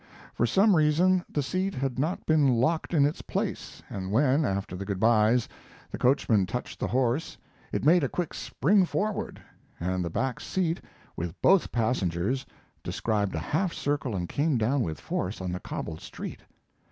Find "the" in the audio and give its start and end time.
1.29-1.43, 4.75-4.83, 5.91-5.99, 6.79-6.87, 10.03-10.09, 15.51-15.59